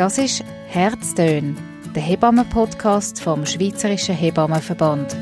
[0.00, 1.58] Das ist Herztön,
[1.94, 5.14] der Hebammen-Podcast vom Schweizerischen Hebammenverband.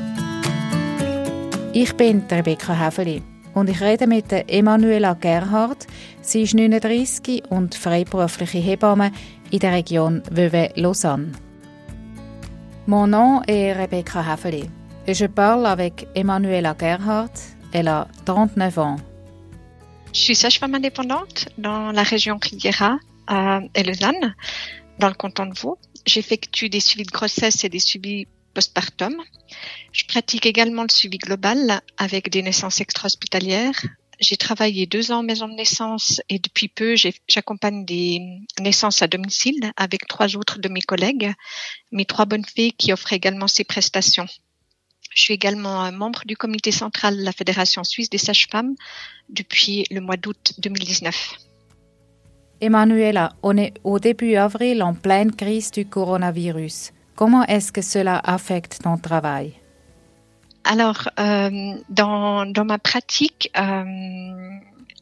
[1.73, 3.21] Ich bin Rebecca Häfeli
[3.53, 5.85] und ich rede mit Emanuela Gerhardt.
[6.21, 9.11] Sie ist 39 und freiberufliche Hebamme
[9.51, 11.33] in der Region Vevey-Lausanne.
[12.85, 14.69] Mon nom est Rebecca Häfeli
[15.05, 17.33] je parle avec Emanuela Gerhardt.
[17.73, 18.95] Elle a 39 ans.
[20.13, 22.97] Je suis sage-femme indépendante dans la région Riviera
[23.29, 24.35] et Lausanne,
[24.99, 25.77] dans le canton de Vaud.
[26.05, 29.15] J'effectue des suivis de grossesse et des suivis postpartum.
[29.91, 33.79] Je pratique également le suivi global avec des naissances extra-hospitalières.
[34.19, 36.95] J'ai travaillé deux ans en maison de naissance et depuis peu,
[37.27, 38.19] j'accompagne des
[38.59, 41.33] naissances à domicile avec trois autres de mes collègues,
[41.91, 44.27] mes trois bonnes filles qui offrent également ces prestations.
[45.15, 48.75] Je suis également membre du comité central de la Fédération suisse des sages-femmes
[49.29, 51.48] depuis le mois d'août 2019.
[52.61, 56.91] Emanuela, on est au début avril en pleine crise du coronavirus.
[57.15, 59.53] Comment est-ce que cela affecte ton travail?
[60.65, 63.83] Alors, euh, dans, dans, ma pratique, euh,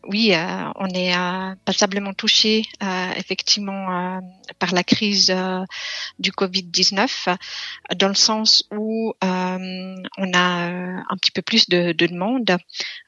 [0.08, 4.22] oui, euh, on est euh, passablement touché euh, effectivement
[4.58, 5.36] par la crise
[6.17, 7.36] du Covid-19,
[7.97, 10.69] dans le sens où on a
[11.09, 12.58] un petit peu plus de, de demandes,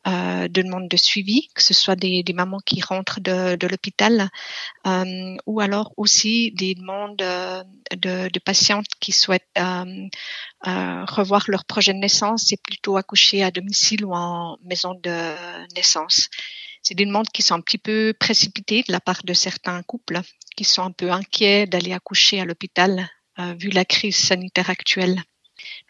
[0.06, 4.30] de demandes de suivi, que ce soit des, des mamans qui rentrent de, de l'hôpital,
[5.46, 9.60] ou alors aussi des demandes de, de patientes qui souhaitent
[10.66, 15.34] revoir leur projet de naissance et plutôt accoucher à domicile ou en maison de
[15.76, 16.30] naissance
[16.82, 20.22] c'est des demandes qui sont un petit peu précipitées de la part de certains couples
[20.56, 25.22] qui sont un peu inquiets d'aller accoucher à l'hôpital euh, vu la crise sanitaire actuelle.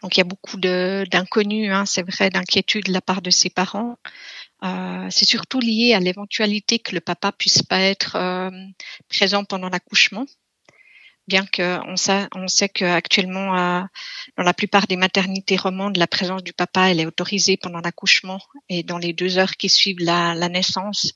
[0.02, 3.50] Donc il y a beaucoup d'inconnus, hein, c'est vrai, d'inquiétude de la part de ses
[3.50, 3.96] parents.
[4.62, 8.50] Euh, c'est surtout lié à l'éventualité que le papa puisse pas être euh,
[9.08, 10.26] présent pendant l'accouchement
[11.30, 13.82] bien qu'on sait, on sait qu'actuellement, euh,
[14.36, 18.82] dans la plupart des maternités romandes, la présence du papa, est autorisée pendant l'accouchement et
[18.82, 21.12] dans les deux heures qui suivent la, naissance.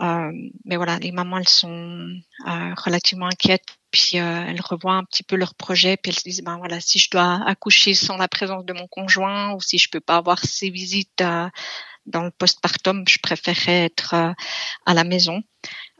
[0.00, 0.30] Euh,
[0.64, 2.08] mais voilà, les mamans, elles sont
[2.46, 6.42] euh, relativement inquiètes, puis elles revoient un petit peu leur projet, puis elles se disent,
[6.42, 9.90] ben voilà, si je dois accoucher sans la présence de mon conjoint ou si je
[9.90, 11.24] peux pas avoir ces visites
[12.06, 15.42] dans le postpartum, je préférerais être à la maison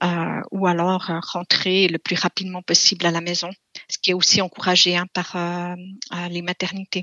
[0.03, 3.51] euh, ou alors euh, rentrer le plus rapidement possible à la maison,
[3.89, 5.37] ce qui est aussi encouragé hein, par
[6.31, 7.03] les maternités.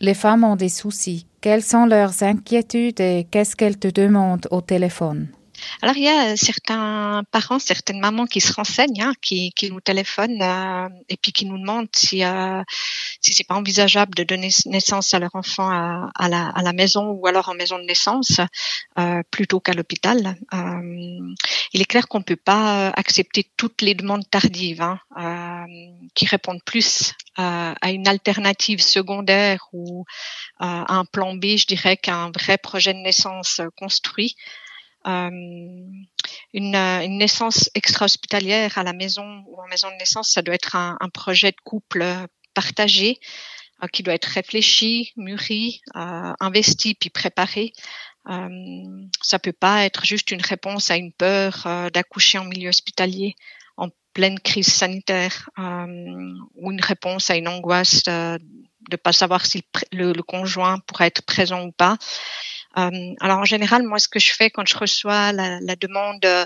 [0.00, 1.26] Les femmes ont des soucis.
[1.40, 5.28] Quelles sont leurs inquiétudes et qu'est-ce qu'elles te demandent au téléphone?
[5.82, 9.80] Alors il y a certains parents, certaines mamans qui se renseignent, hein, qui, qui, nous
[9.80, 12.62] téléphonent euh, et puis qui nous demandent si euh,
[13.20, 16.72] si c'est pas envisageable de donner naissance à leur enfant à, à, la, à la,
[16.72, 18.40] maison ou alors en maison de naissance
[18.98, 20.36] euh, plutôt qu'à l'hôpital.
[20.54, 21.34] Euh,
[21.72, 25.66] il est clair qu'on peut pas accepter toutes les demandes tardives hein, euh,
[26.14, 30.06] qui répondent plus à une alternative secondaire ou
[30.58, 34.36] à un plan B, je dirais, qu'un vrai projet de naissance construit.
[35.06, 35.30] Euh,
[36.52, 40.74] une, une, naissance extra-hospitalière à la maison ou en maison de naissance, ça doit être
[40.74, 42.04] un, projet de couple
[42.54, 43.20] partagé
[43.82, 47.72] euh, qui doit être réfléchi, mûri, euh, investi puis préparé.
[48.28, 48.48] Euh,
[49.22, 53.34] ça peut pas être juste une réponse à une peur euh, d'accoucher en milieu hospitalier
[53.76, 58.38] en pleine crise sanitaire ou une réponse à une angoisse de
[58.90, 59.62] ne pas savoir si
[59.92, 61.98] le, conjoint pourrait être présent ou pas.
[62.78, 66.24] Euh, alors en général, moi, ce que je fais quand je reçois la, la demande
[66.24, 66.44] euh,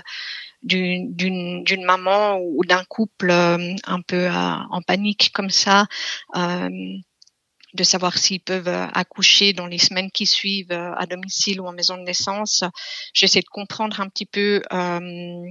[0.63, 5.87] d'une maman ou d'un couple euh, un peu en panique comme ça,
[7.73, 11.97] de savoir s'ils peuvent accoucher dans les semaines qui suivent à domicile ou en maison
[11.97, 12.63] de naissance.
[13.13, 15.45] J'essaie de comprendre un petit peu euh,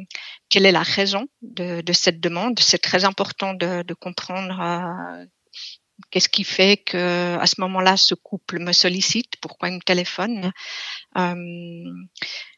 [0.49, 2.59] quelle est la raison de, de, cette demande.
[2.61, 5.25] C'est très important de, de comprendre euh,
[6.11, 9.35] Qu'est-ce qui fait que à ce moment-là, ce couple me sollicite?
[9.41, 10.53] Pourquoi il me téléphone?
[11.17, 11.85] Euh,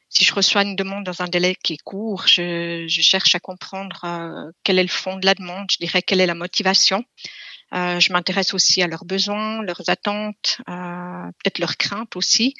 [0.08, 3.40] Si je reçois une demande dans un délai qui est court, je, je cherche à
[3.40, 5.66] comprendre euh, quel est le fond de la demande.
[5.70, 7.04] Je dirais quelle est la motivation.
[7.72, 12.54] Euh, je m'intéresse aussi à leurs besoins, leurs attentes, peut-être leurs craintes aussi.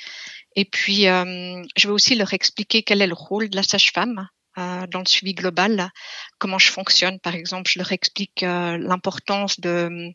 [0.57, 4.27] Et puis, je vais aussi leur expliquer quel est le rôle de la sage-femme
[4.59, 5.91] euh, dans le suivi global,
[6.39, 7.19] comment je fonctionne.
[7.21, 10.13] Par exemple, je leur explique euh, l'importance de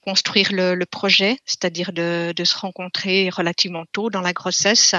[0.00, 4.94] construire le, le projet, c'est-à-dire de, de, se rencontrer relativement tôt dans la grossesse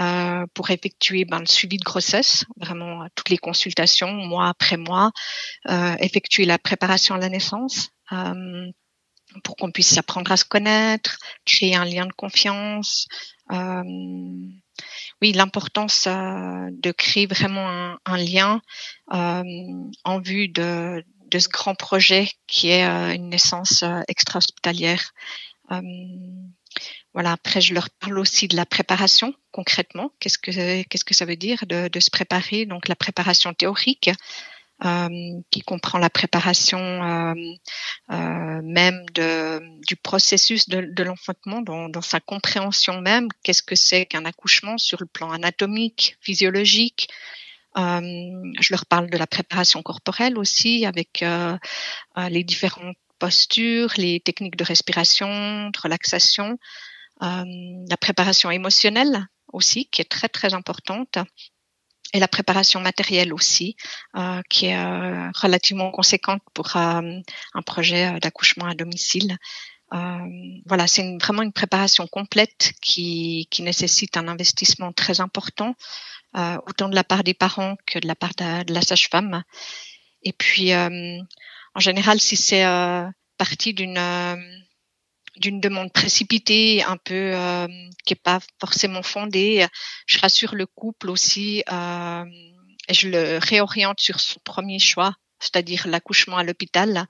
[0.00, 4.76] euh, pour effectuer ben, le suivi de grossesse, vraiment euh, toutes les consultations, mois après
[4.76, 5.12] mois,
[5.68, 7.90] euh, effectuer la préparation à la naissance.
[8.12, 8.70] Euh,
[9.42, 13.06] pour qu'on puisse apprendre à se connaître, créer un lien de confiance.
[13.50, 13.82] Euh,
[15.22, 18.60] oui, l'importance euh, de créer vraiment un, lien
[19.12, 19.42] euh,
[20.04, 25.12] en vue de, ce grand projet qui est une naissance extra-hospitalière.
[27.12, 27.32] Voilà.
[27.32, 30.10] Après, je leur parle aussi de la préparation concrètement.
[30.20, 32.66] Qu'est-ce que qu'est-ce que ça veut dire de se préparer?
[32.66, 34.10] Donc la préparation théorique.
[34.84, 37.34] Euh, qui comprend la préparation euh,
[38.10, 43.28] euh, même de, du processus de, de l'enfantement dans, dans, sa compréhension même.
[43.42, 47.08] Qu'est-ce que c'est qu'un accouchement sur le plan anatomique, physiologique,
[47.76, 51.56] euh, je leur parle de la préparation corporelle aussi avec euh,
[52.28, 56.58] les différentes postures, les techniques de respiration, de relaxation.
[57.22, 57.44] Euh,
[57.88, 61.18] la préparation émotionnelle aussi, qui est très très importante,
[62.14, 63.76] et la préparation matérielle aussi,
[64.16, 67.22] euh, qui est euh, relativement conséquente pour un
[67.66, 69.36] projet d'accouchement à domicile.
[69.90, 75.74] voilà, c'est vraiment une préparation complète qui, qui, nécessite un investissement très important,
[76.66, 79.44] autant de la part des parents que de la part de, de la sage-femme.
[80.22, 82.64] Et puis, en général, si c'est
[83.38, 83.98] partie d'une
[85.36, 87.66] d'une demande précipitée, un peu euh,
[88.04, 89.66] qui est pas forcément fondée.
[90.06, 92.24] Je rassure le couple aussi euh,
[92.88, 97.06] et je le réoriente sur son premier choix, c'est-à-dire l'accouchement à l'hôpital.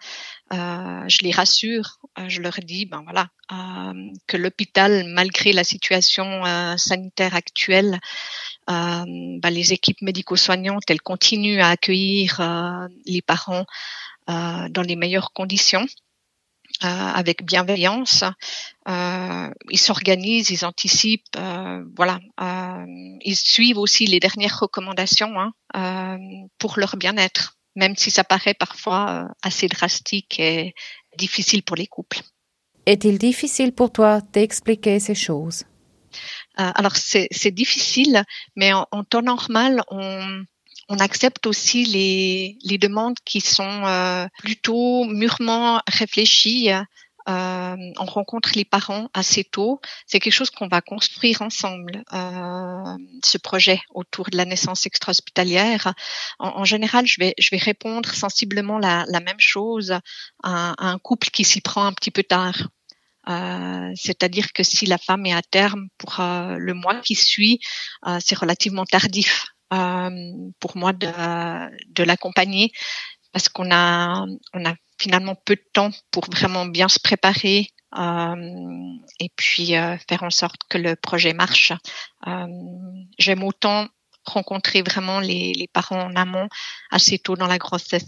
[0.53, 5.65] Euh, je les rassure, euh, je leur dis ben voilà euh, que l'hôpital, malgré la
[5.65, 7.99] situation euh, sanitaire actuelle,
[8.67, 12.41] ben, les équipes médico-soignantes elles continuent à accueillir
[13.05, 13.67] les parents
[14.27, 15.85] dans les meilleures conditions.
[16.83, 18.25] Euh, avec bienveillance.
[18.89, 22.19] Euh, ils s'organisent, ils anticipent, euh, voilà.
[23.21, 26.19] ils suivent aussi les dernières recommandations hein,
[26.59, 30.75] pour leur bien-être, même si ça paraît parfois assez drastique et
[31.17, 32.21] difficile pour les couples.
[32.87, 35.63] Est-il difficile pour toi d'expliquer ces choses?
[36.57, 38.25] Alors c'est difficile,
[38.57, 40.43] mais en, en temps normal, on,
[40.89, 46.71] on accepte aussi les, demandes qui sont euh, plutôt mûrement réfléchies.
[47.27, 49.81] Euh, on rencontre les parents assez tôt.
[50.07, 55.95] C'est quelque chose qu'on va construire ensemble, euh, ce projet autour de la naissance extra-hospitalière.
[56.39, 59.93] En, général, je vais, répondre sensiblement la, la même chose
[60.43, 62.69] à, un couple qui s'y prend un petit peu tard.
[63.97, 67.59] C'est-à-dire que si la femme est à terme pour le mois qui suit,
[68.21, 69.54] c'est relativement tardif.
[69.75, 71.09] Euh, pour moi de,
[71.99, 72.71] de l'accompagner
[73.33, 77.69] parce qu'on a, on a finalement peu de temps pour vraiment bien se préparer
[77.99, 78.35] euh,
[79.21, 81.73] et puis euh, faire en sorte que le projet marche.
[82.27, 82.47] Euh,
[83.19, 83.89] J'aime autant
[84.25, 86.49] rencontrer vraiment les, les parents en amont
[86.91, 88.07] assez tôt dans la grossesse.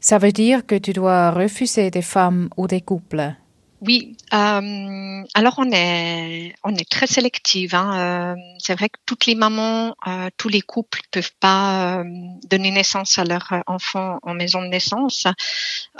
[0.00, 3.34] Ça veut dire que tu dois refuser des femmes ou des couples?
[3.82, 7.74] Oui, euh, alors on est on est très sélective.
[7.74, 8.34] Hein.
[8.34, 12.04] Euh, c'est vrai que toutes les mamans, euh, tous les couples peuvent pas euh,
[12.48, 15.26] donner naissance à leur enfant en maison de naissance.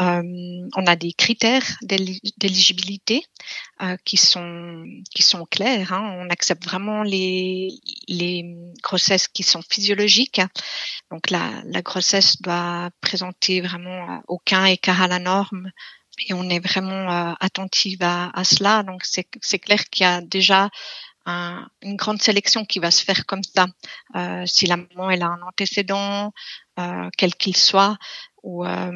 [0.01, 3.25] Euh, on a des critères d'éligibilité
[4.07, 4.85] qui sont
[5.15, 5.93] qui sont clairs.
[5.93, 6.17] Hein.
[6.19, 10.41] On accepte vraiment les les grossesses qui sont physiologiques.
[11.11, 15.71] Donc la la grossesse doit présenter vraiment aucun écart à la norme
[16.27, 18.83] et on est vraiment euh, attentive à, à, cela.
[18.83, 20.71] Donc c'est clair qu'il y a déjà
[21.27, 23.67] un, une grande sélection qui va se faire comme ça.
[24.15, 26.33] Euh, si la maman elle a un antécédent,
[26.79, 27.99] euh, quel qu'il soit,
[28.43, 28.93] ou euh,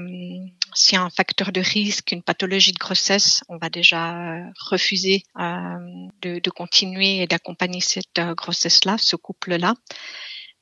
[0.75, 4.45] s'il y a un facteur de risque, une pathologie de grossesse, on va déjà euh,
[4.61, 5.79] refuser euh,
[6.23, 9.75] de, de, continuer et d'accompagner cette grossesse-là, ce couple-là.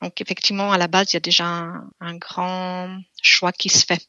[0.01, 3.85] Donc effectivement, à la base, il y a déjà un, un grand choix qui se
[3.85, 4.07] fait.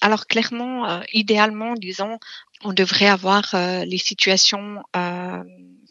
[0.00, 2.18] Alors clairement, euh, idéalement, disons,
[2.62, 5.42] on devrait avoir euh, les situations euh,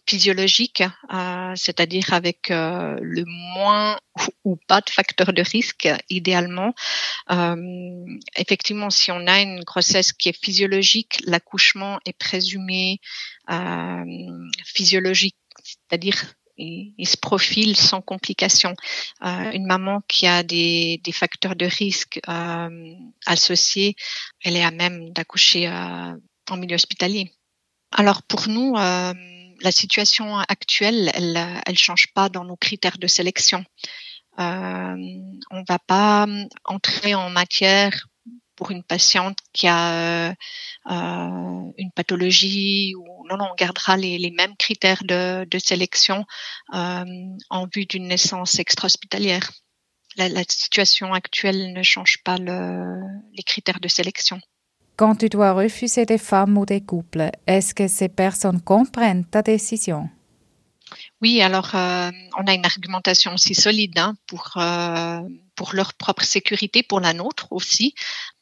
[0.05, 0.83] physiologiques,
[1.55, 3.99] c'est-à-dire avec le moins
[4.45, 6.73] ou, pas de facteurs de risque, idéalement.
[8.37, 13.01] effectivement, si on a une grossesse qui est physiologique, l'accouchement est présumé
[14.63, 16.23] physiologique, c'est-à-dire
[16.57, 18.73] il, se profile sans complications.
[19.23, 22.93] Euh, une maman qui a des, des facteurs de risque euh,
[23.25, 23.95] associés,
[24.43, 26.13] elle est à même d'accoucher euh,
[26.49, 27.31] en milieu hospitalier.
[27.91, 29.13] Alors pour nous, euh,
[29.61, 33.63] la situation actuelle, elle, elle change pas dans nos critères de sélection.
[34.39, 34.95] Euh,
[35.49, 36.27] on va pas
[36.65, 38.07] entrer en matière
[38.57, 40.33] pour une patiente qui a euh,
[41.77, 46.25] une pathologie ou non, non, on gardera les, les mêmes critères de, de sélection
[46.73, 47.05] euh,
[47.49, 49.51] en vue d'une naissance extra-hospitalière.
[50.17, 52.99] La, la, situation actuelle ne change pas le,
[53.33, 54.41] les critères de sélection.
[54.95, 59.43] Quand tu dois refuser des femmes ou des couples, est-ce que ces personnes comprennent ta
[59.43, 60.09] décision?
[61.21, 65.21] Oui, alors euh, on a une argumentation aussi solide hein, pour euh,
[65.55, 67.93] pour leur propre sécurité, pour la nôtre aussi.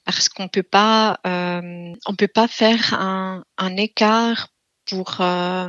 [0.06, 4.50] Parce qu'on peut pas, euh, on peut pas faire un, un écart
[4.86, 5.20] pour.
[5.22, 5.68] Euh,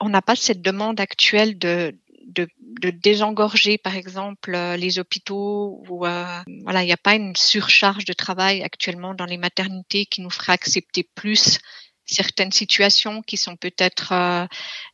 [0.00, 2.48] on n'a pas cette demande actuelle de, de,
[2.80, 7.36] de, désengorger, par exemple, euh, les hôpitaux ou euh, voilà, il n'y a pas une
[7.36, 11.58] surcharge de travail actuellement dans les maternités qui nous ferait accepter plus
[12.04, 14.46] certaines situations qui sont peut-être euh,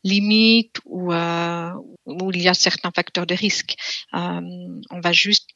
[0.04, 3.74] limites ou où il y a certains facteurs de risque.
[4.12, 5.48] on va juste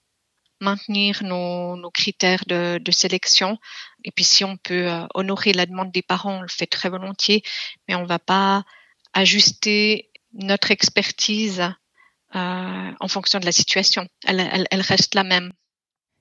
[0.63, 3.59] maintenir nos, critères de, sélection.
[4.05, 7.43] Et puis si on peut honorer la demande des parents, on le fait très volontiers,
[7.89, 8.65] mais on va pas
[9.13, 11.63] ajuster notre expertise
[12.35, 14.07] euh, en fonction de la situation.
[14.25, 15.53] Elle, elle, reste la même.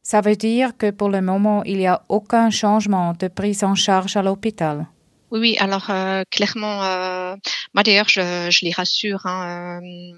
[0.04, 3.76] Ça veut dire que pour le moment, il n'y a aucun changement de prise en
[3.76, 4.88] charge à l'hôpital
[5.32, 5.58] oui, oui.
[5.60, 7.38] Alors euh, clairement, euh,
[7.74, 9.26] moi d'ailleurs, je, je les rassure.
[9.26, 10.14] Hein, euh,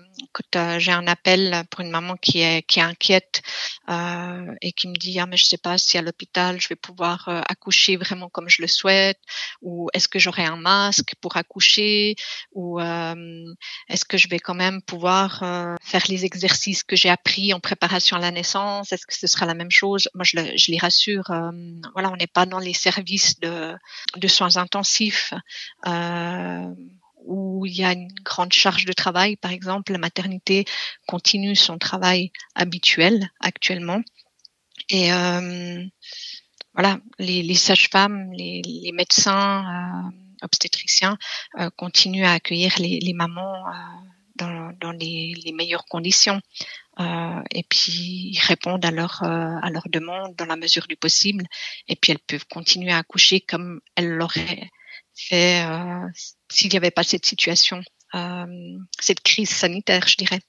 [0.56, 3.44] euh, j'ai un appel pour une maman qui est qui est inquiète
[3.90, 6.76] euh, et qui me dit ah mais je sais pas si à l'hôpital je vais
[6.76, 9.20] pouvoir accoucher vraiment comme je le souhaite
[9.62, 12.16] ou est-ce que j'aurai un masque pour accoucher
[12.54, 15.40] ou est-ce que je vais quand même pouvoir
[15.82, 19.46] faire les exercices que j'ai appris en préparation à la naissance Est-ce que ce sera
[19.46, 20.10] la même chose?
[20.16, 21.26] Moi, je, je les rassure.
[21.94, 23.74] voilà, on n'est pas dans les services de
[24.16, 25.03] de soins intensifs
[25.88, 26.74] euh,
[27.26, 30.66] où il y a une grande charge de travail, par exemple, la maternité
[31.08, 34.02] continue son travail habituel actuellement.
[34.90, 35.86] Et euh,
[36.74, 40.10] voilà, les, sages-femmes, les, médecins euh,
[40.42, 41.18] obstétriciens
[41.78, 43.64] continuent à accueillir les, mamans
[44.36, 46.42] dans, les, meilleures conditions.
[47.00, 51.46] et puis répondent à leurs à leurs demandes dans la mesure du possible.
[51.88, 54.70] Et puis elles peuvent continuer à accoucher comme elles l'auraient
[55.16, 56.08] fait euh,
[56.50, 57.82] s'il n'y avait pas cette situation,
[58.16, 60.40] euh, cette crise sanitaire, je dirais.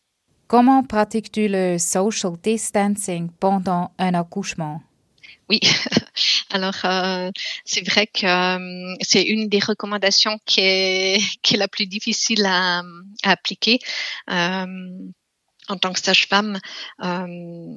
[0.47, 4.83] Comment pratiques-tu le social distancing pendant un accouchement?
[5.49, 5.61] Oui,
[6.50, 7.30] alors euh,
[7.64, 12.44] c'est vrai que euh, c'est une des recommandations qui est, qui est la plus difficile
[12.47, 12.80] à,
[13.25, 13.78] à appliquer.
[14.30, 14.66] Euh,
[15.68, 16.59] en tant que sage-femme,
[17.02, 17.26] euh,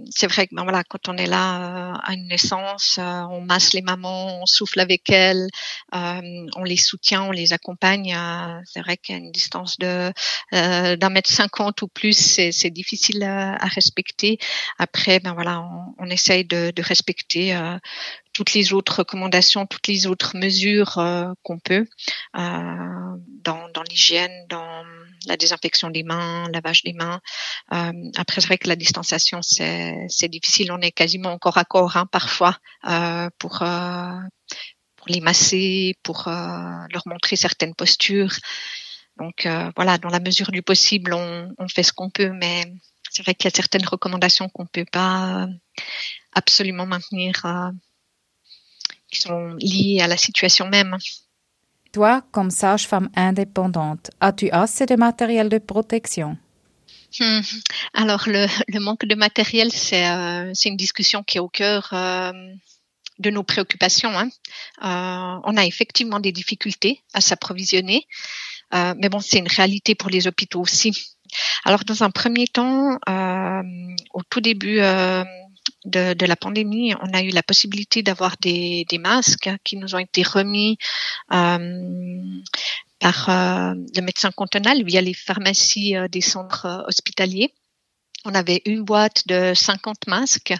[0.09, 3.41] c'est vrai que ben voilà, quand on est là euh, à une naissance, euh, on
[3.41, 5.47] masse les mamans, on souffle avec elles,
[5.93, 8.15] on les soutient, on les accompagne.
[8.65, 10.11] c'est vrai qu'à une distance de
[10.51, 14.37] d'un mètre cinquante ou plus, c'est difficile à, respecter.
[14.79, 17.53] Après, ben voilà, on, on essaye de, de respecter
[18.37, 21.87] toutes les autres recommandations, toutes les autres mesures euh, qu'on peut
[22.37, 24.83] euh, dans, dans l'hygiène, dans
[25.25, 27.19] la désinfection des mains, lavage des mains.
[27.73, 30.71] Euh, après, c'est vrai que la distanciation, c'est, difficile.
[30.71, 32.55] On est quasiment encore à corps hein, parfois
[32.87, 34.19] euh, pour, euh,
[34.97, 36.31] pour les masser, pour euh,
[36.91, 38.35] leur montrer certaines postures.
[39.17, 42.71] Donc voilà, dans la mesure du possible, on, on fait ce qu'on peut, mais
[43.09, 45.47] c'est vrai qu'il y a certaines recommandations qu'on peut pas
[46.35, 47.43] absolument maintenir
[49.11, 50.97] qui sont liées à la situation même.
[51.93, 56.37] Toi, comme sage-femme indépendante, as-tu assez de matériel de protection?
[57.19, 57.39] Hmm.
[57.93, 62.33] Alors, le, le, manque de matériel, c'est euh, une discussion qui est au cœur euh,
[63.19, 64.11] de nos préoccupations.
[64.17, 64.29] Hein.
[64.83, 68.05] Euh, on a effectivement des difficultés à s'approvisionner,
[68.73, 70.91] euh, mais bon, c'est une réalité pour les hôpitaux aussi.
[71.65, 73.63] Alors, dans un premier temps, euh,
[74.13, 74.79] au tout début
[75.85, 79.99] de, de, la pandémie, on a eu la possibilité d'avoir des, masques qui nous ont
[79.99, 80.77] été remis
[81.33, 82.41] euh,
[82.99, 87.53] par euh, le médecin cantonal via les pharmacies euh, des centres hospitaliers.
[88.25, 90.53] On avait une boîte de 50 masques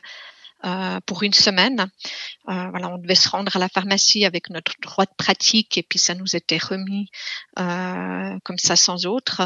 [0.66, 1.88] euh, pour une semaine.
[2.50, 5.84] Euh, voilà, on devait se rendre à la pharmacie avec notre droit de pratique et
[5.84, 7.10] puis ça nous était remis
[7.60, 9.42] euh, comme ça sans autre.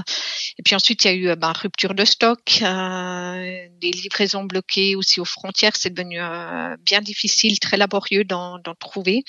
[0.58, 4.44] Et puis ensuite il y a eu euh, ben, rupture de stock, euh, des livraisons
[4.44, 5.76] bloquées aussi aux frontières.
[5.76, 6.20] C'est devenu
[6.80, 9.24] bien difficile, très laborieux d'en trouver.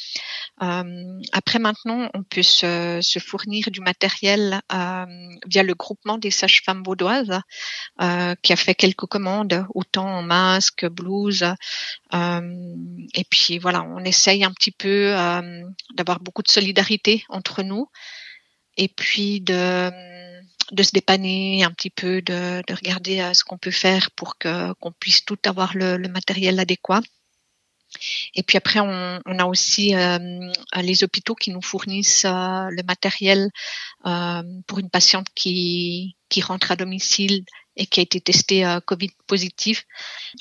[0.58, 7.40] après maintenant, on peut se, se fournir du matériel via le groupement des sages-femmes vaudoises
[8.42, 11.44] qui a fait quelques commandes, autant en masques, blouses,
[12.12, 15.62] et puis voilà, on essaye un petit peu euh,
[15.94, 17.88] d'avoir beaucoup de solidarité entre nous
[18.76, 19.90] et puis de
[20.70, 24.38] de se dépanner un petit peu, de, de regarder euh, ce qu'on peut faire pour
[24.38, 27.02] que qu'on puisse tout avoir le, le, matériel adéquat.
[28.34, 30.18] Et puis après, on, on a aussi euh,
[30.80, 33.50] les hôpitaux qui nous fournissent euh, le matériel
[34.06, 37.44] euh, pour une patiente qui, qui rentre à domicile
[37.76, 39.86] et qui a été testée euh, Covid positif,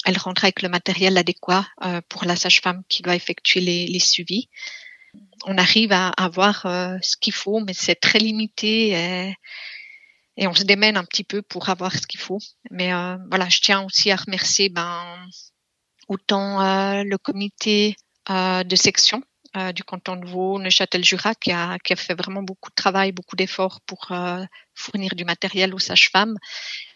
[0.05, 4.49] elle rentre avec le matériel adéquat euh, pour la sage-femme qui doit effectuer les, suivis.
[5.45, 8.91] On arrive à avoir euh, ce qu'il faut, mais c'est très limité
[10.37, 12.39] et, on se démène un petit peu pour avoir ce qu'il faut.
[12.71, 12.91] Mais
[13.29, 15.27] voilà, je tiens aussi à remercier ben,
[16.07, 17.95] autant le comité
[18.27, 19.21] de section
[19.75, 24.11] du canton de Vaud, Neuchâtel-Jura, qui a fait vraiment beaucoup de travail, beaucoup d'efforts pour
[24.73, 26.37] fournir du matériel aux sages-femmes.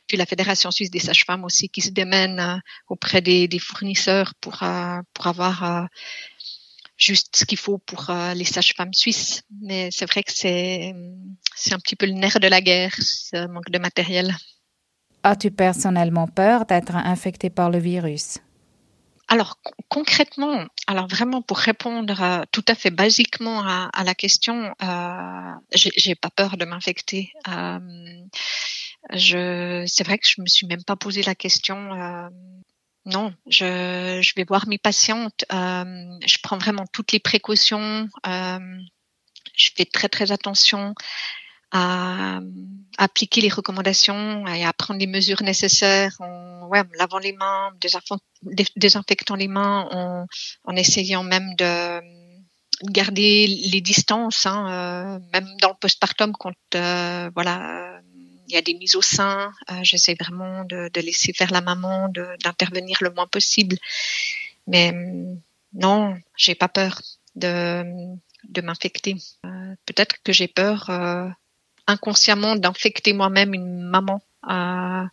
[0.08, 4.64] Puis la Fédération suisse des sages-femmes aussi qui se démène auprès des, des fournisseurs pour,
[5.14, 5.88] pour avoir
[6.98, 9.44] juste ce qu'il faut pour euh, les sages-femmes suisses.
[9.62, 10.94] Mais c'est vrai que c'est,
[11.56, 14.36] c'est un petit peu le nerf de la guerre, ce manque de matériel.
[15.24, 18.38] As-tu personnellement peur d'être infecté par le virus?
[19.28, 19.58] Alors
[19.90, 25.52] concrètement, alors vraiment pour répondre euh, tout à fait basiquement à, à la question, euh,
[25.74, 27.34] j'ai pas peur de m'infecter.
[27.48, 27.80] Euh,
[29.12, 31.94] je, c'est vrai que je me suis même pas posé la question.
[31.94, 32.30] Euh,
[33.06, 35.46] non, je, je, vais voir mes patientes.
[35.54, 38.10] Euh, je prends vraiment toutes les précautions.
[38.26, 38.60] Euh,
[39.56, 40.96] je fais très très attention
[41.72, 42.40] à,
[42.98, 47.72] appliquer les recommandations et à prendre les mesures nécessaires en ouais, lavant les mains,
[48.76, 50.26] désinfectant les mains, en,
[50.64, 52.02] en essayant même de
[52.84, 57.95] garder les distances, hein, euh, même dans le postpartum quand euh, voilà
[58.48, 59.52] il y a des mises au sein.
[59.72, 63.78] Euh, J'essaie vraiment de, de, laisser faire la maman, d'intervenir le moins possible.
[64.68, 65.40] Mais mm,
[65.74, 67.02] non, j'ai pas peur
[67.36, 67.84] de,
[68.50, 69.16] de m'infecter.
[69.46, 71.28] Euh, Peut-être que j'ai peur euh,
[71.88, 74.22] inconsciemment d'infecter moi-même une maman.
[74.50, 75.04] Euh,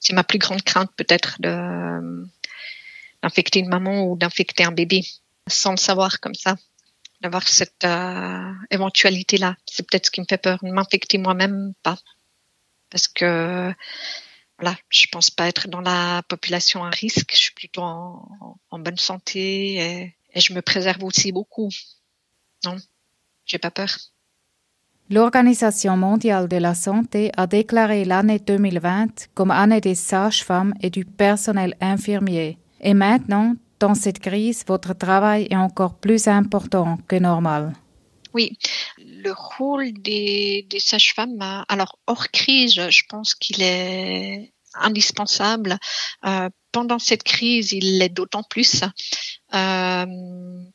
[0.00, 2.26] C'est ma plus grande crainte peut-être de
[3.22, 5.00] d'infecter une maman ou d'infecter un bébé
[5.48, 6.56] sans le savoir comme ça
[7.22, 11.98] d'avoir cette euh, éventualité là c'est peut-être ce qui me fait peur m'infecter moi-même pas
[12.90, 13.72] parce que
[14.58, 17.32] voilà, je pense pas être dans la population à risque.
[17.32, 21.68] Je suis plutôt en, en bonne santé et, et, je me préserve aussi beaucoup.
[22.64, 22.76] Non,
[23.44, 23.90] j'ai pas peur.
[25.08, 31.04] L'Organisation mondiale de la santé a déclaré l'année 2020 comme année des sages-femmes et du
[31.04, 32.58] personnel infirmier.
[32.80, 37.74] Et maintenant, dans cette crise, votre travail est encore plus important que normal.
[38.34, 38.58] Oui,
[39.26, 45.78] le rôle des, sages-femmes, euh, alors hors crise, je pense qu'il est indispensable.
[46.26, 50.06] Euh, pendant cette crise, il l'est d'autant plus euh,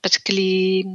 [0.02, 0.86] parce que les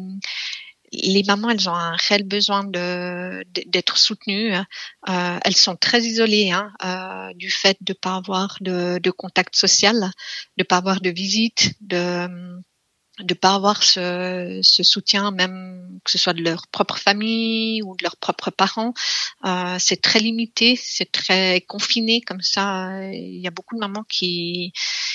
[0.92, 4.54] les mamans, elles ont un réel besoin de d'être soutenues.
[4.54, 6.70] Euh, elles sont très isolées hein,
[7.34, 10.10] du fait de pas avoir de, de contact social,
[10.56, 12.28] de pas avoir de visite, de
[13.20, 17.96] de pas avoir ce, ce, soutien, même que ce soit de leur propre famille ou
[17.96, 18.92] de leurs propres parents,
[19.44, 22.90] euh, c'est très limité, c'est très confiné comme ça.
[23.12, 24.72] Il y a beaucoup de mamans qui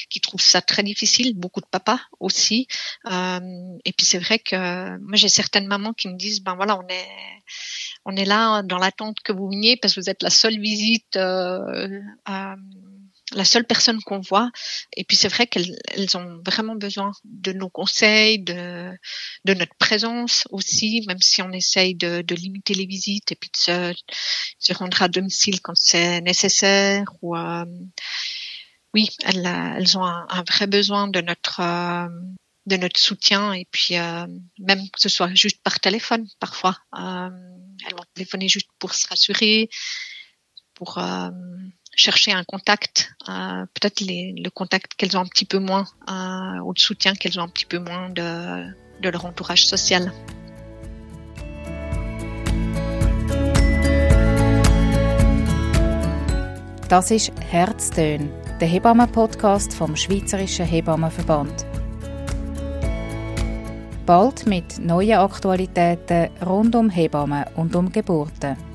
[0.09, 2.67] qui trouvent ça très difficile, beaucoup de papas aussi.
[3.09, 3.39] Euh,
[3.85, 6.87] et puis c'est vrai que moi j'ai certaines mamans qui me disent ben voilà on
[6.87, 7.07] est
[8.05, 11.15] on est là dans l'attente que vous veniez parce que vous êtes la seule visite.
[11.17, 12.55] Euh, euh
[13.33, 14.51] la seule personne qu'on voit.
[14.95, 18.91] Et puis c'est vrai qu'elles elles ont vraiment besoin de nos conseils, de,
[19.45, 23.49] de notre présence aussi, même si on essaye de, de limiter les visites et puis
[23.49, 23.93] de se,
[24.59, 27.05] se rendre à domicile quand c'est nécessaire.
[27.21, 27.65] Ou euh,
[28.93, 29.45] oui, elles,
[29.77, 32.07] elles ont un, un, vrai besoin de notre euh,
[32.65, 34.27] de notre soutien et puis euh,
[34.59, 36.77] même que ce soit juste par téléphone parfois.
[36.97, 37.29] Euh,
[37.85, 39.69] elles vont téléphoner juste pour se rassurer,
[40.75, 41.29] pour euh,
[41.95, 46.73] chercher un contact, euh, peut-être le contact qu'elles ont un petit peu moins, euh, ou
[46.73, 48.65] le soutien qu'elles ont un petit peu moins de,
[49.01, 50.11] de leur entourage social.
[56.89, 61.65] Das ist Herztön, der Hebammen-Podcast vom Schweizerischen Hebammenverband.
[64.05, 68.70] Bald mit neuen Aktualitäten rund um Hebammen und um Geburten.